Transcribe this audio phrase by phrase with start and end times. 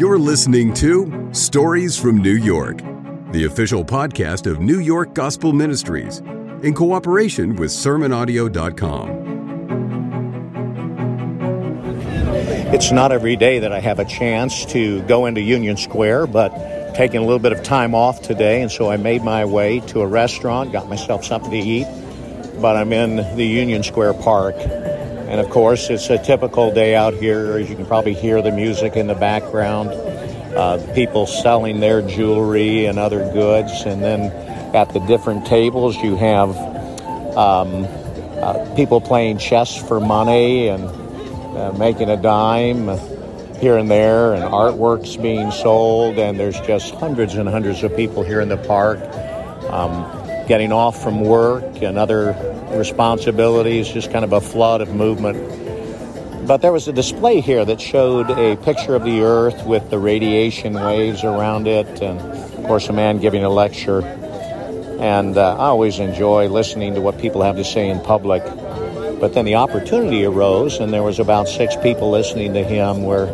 [0.00, 2.78] You're listening to Stories from New York,
[3.32, 6.20] the official podcast of New York Gospel Ministries,
[6.62, 9.10] in cooperation with SermonAudio.com.
[12.72, 16.94] It's not every day that I have a chance to go into Union Square, but
[16.94, 20.00] taking a little bit of time off today, and so I made my way to
[20.00, 21.86] a restaurant, got myself something to eat.
[22.58, 24.54] But I'm in the Union Square Park,
[25.30, 27.56] and of course, it's a typical day out here.
[27.56, 32.86] As you can probably hear the music in the background, uh, people selling their jewelry
[32.86, 33.84] and other goods.
[33.86, 34.32] And then
[34.74, 36.56] at the different tables, you have
[37.36, 37.86] um,
[38.42, 40.82] uh, people playing chess for money and
[41.56, 42.88] uh, making a dime
[43.60, 46.18] here and there, and artworks being sold.
[46.18, 48.98] And there's just hundreds and hundreds of people here in the park.
[49.70, 50.19] Um,
[50.50, 52.34] getting off from work and other
[52.72, 55.38] responsibilities, just kind of a flood of movement.
[56.44, 59.98] But there was a display here that showed a picture of the Earth with the
[60.00, 64.00] radiation waves around it, and of course, a man giving a lecture.
[64.98, 68.42] And uh, I always enjoy listening to what people have to say in public.
[69.20, 73.28] But then the opportunity arose, and there was about six people listening to him where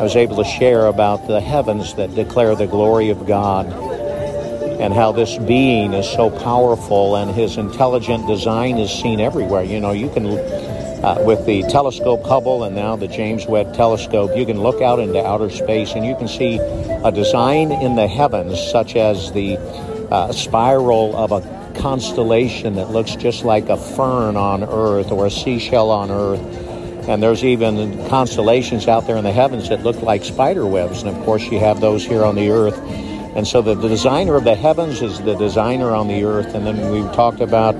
[0.00, 3.91] I was able to share about the heavens that declare the glory of God
[4.82, 9.62] and how this being is so powerful and his intelligent design is seen everywhere.
[9.62, 14.36] You know, you can, uh, with the telescope Hubble and now the James Webb telescope,
[14.36, 18.08] you can look out into outer space and you can see a design in the
[18.08, 19.56] heavens, such as the
[20.10, 25.30] uh, spiral of a constellation that looks just like a fern on Earth or a
[25.30, 26.40] seashell on Earth.
[27.08, 31.02] And there's even constellations out there in the heavens that look like spider webs.
[31.04, 32.80] And of course, you have those here on the Earth.
[33.34, 36.54] And so the, the designer of the heavens is the designer on the earth.
[36.54, 37.74] And then we talked about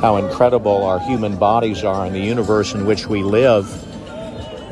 [0.00, 3.66] how incredible our human bodies are in the universe in which we live.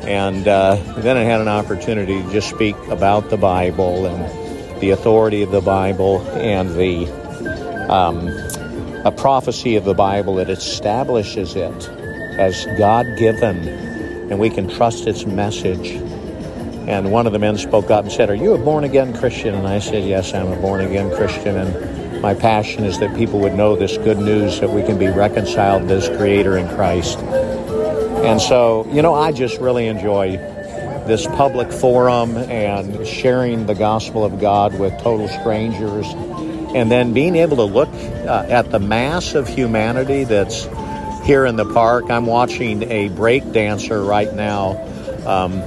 [0.05, 4.91] And uh, then I had an opportunity to just speak about the Bible and the
[4.91, 7.07] authority of the Bible and the
[7.91, 8.29] um,
[9.03, 11.89] a prophecy of the Bible that establishes it
[12.39, 13.67] as God given,
[14.29, 15.91] and we can trust its message.
[16.87, 19.53] And one of the men spoke up and said, Are you a born again Christian?
[19.53, 21.55] And I said, Yes, I'm a born again Christian.
[21.55, 25.07] And my passion is that people would know this good news that we can be
[25.07, 27.19] reconciled to this Creator in Christ.
[27.19, 30.37] And so, you know, I just really enjoy
[31.07, 36.05] this public forum and sharing the gospel of God with total strangers.
[36.75, 40.67] And then being able to look uh, at the mass of humanity that's
[41.23, 42.09] here in the park.
[42.09, 44.77] I'm watching a break dancer right now.
[45.25, 45.61] Um,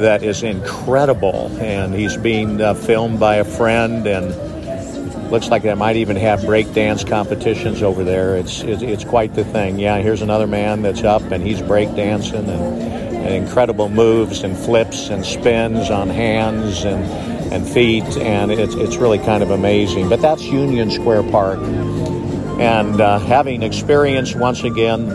[0.00, 5.74] that is incredible, and he's being uh, filmed by a friend, and looks like they
[5.74, 8.36] might even have breakdance competitions over there.
[8.36, 9.78] It's, it's it's quite the thing.
[9.78, 14.56] Yeah, here's another man that's up, and he's break dancing and, and incredible moves and
[14.56, 17.04] flips and spins on hands and
[17.52, 20.08] and feet, and it's it's really kind of amazing.
[20.08, 25.08] But that's Union Square Park, and uh, having experienced once again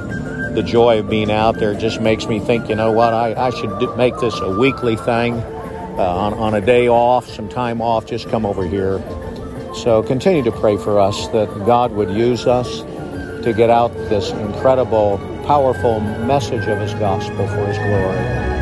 [0.53, 3.49] the joy of being out there just makes me think, you know what, I, I
[3.49, 5.35] should do, make this a weekly thing.
[5.95, 8.97] Uh, on, on a day off, some time off, just come over here.
[9.75, 12.81] So continue to pray for us that God would use us
[13.43, 18.52] to get out this incredible, powerful message of His gospel for His glory.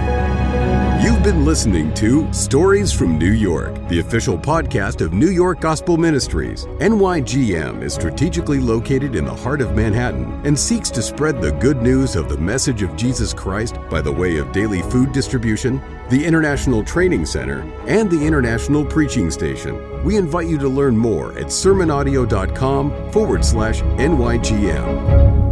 [1.31, 6.65] Been listening to Stories from New York, the official podcast of New York Gospel Ministries.
[6.65, 11.81] NYGM is strategically located in the heart of Manhattan and seeks to spread the good
[11.81, 16.21] news of the message of Jesus Christ by the way of daily food distribution, the
[16.21, 20.03] International Training Center, and the International Preaching Station.
[20.03, 25.50] We invite you to learn more at sermonaudio.com forward slash NYGM.